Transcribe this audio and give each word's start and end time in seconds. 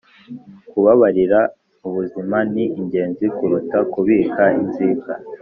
Kubabarira 0.69 1.39
mubuzima 1.81 2.37
ni 2.53 2.63
ingenzi 2.79 3.25
kuruta 3.35 3.77
kubika 3.93 4.43
inzika 4.59 5.11